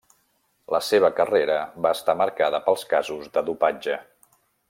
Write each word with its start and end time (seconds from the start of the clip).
La 0.75 0.79
seva 0.85 1.11
carrera 1.19 1.57
va 1.87 1.91
estar 1.97 2.17
marcada 2.23 2.63
pels 2.69 2.87
casos 2.95 3.31
de 3.37 3.45
dopatge. 3.51 4.01